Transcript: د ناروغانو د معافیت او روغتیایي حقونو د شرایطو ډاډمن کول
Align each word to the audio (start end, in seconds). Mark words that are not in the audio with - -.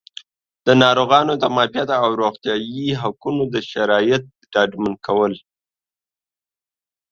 د 0.65 0.67
ناروغانو 0.83 1.33
د 1.41 1.43
معافیت 1.55 1.89
او 2.03 2.07
روغتیایي 2.21 2.87
حقونو 3.01 3.43
د 3.53 3.55
شرایطو 3.71 4.29
ډاډمن 4.53 4.93
کول 5.05 5.33